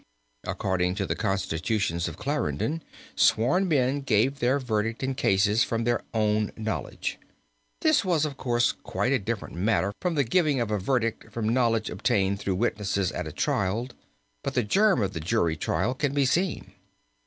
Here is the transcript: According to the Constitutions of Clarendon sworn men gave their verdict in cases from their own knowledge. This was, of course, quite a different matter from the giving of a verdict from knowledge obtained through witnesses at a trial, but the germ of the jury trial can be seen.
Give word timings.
According 0.45 0.95
to 0.95 1.05
the 1.05 1.15
Constitutions 1.15 2.07
of 2.07 2.17
Clarendon 2.17 2.81
sworn 3.15 3.67
men 3.67 4.01
gave 4.01 4.39
their 4.39 4.57
verdict 4.57 5.03
in 5.03 5.13
cases 5.13 5.63
from 5.63 5.83
their 5.83 6.01
own 6.11 6.51
knowledge. 6.57 7.19
This 7.81 8.03
was, 8.03 8.25
of 8.25 8.35
course, 8.35 8.71
quite 8.71 9.11
a 9.11 9.19
different 9.19 9.53
matter 9.53 9.93
from 10.01 10.15
the 10.15 10.23
giving 10.23 10.59
of 10.59 10.71
a 10.71 10.79
verdict 10.79 11.31
from 11.31 11.47
knowledge 11.49 11.91
obtained 11.91 12.39
through 12.39 12.55
witnesses 12.55 13.11
at 13.11 13.27
a 13.27 13.31
trial, 13.31 13.89
but 14.41 14.55
the 14.55 14.63
germ 14.63 15.03
of 15.03 15.13
the 15.13 15.19
jury 15.19 15.55
trial 15.55 15.93
can 15.93 16.15
be 16.15 16.25
seen. 16.25 16.71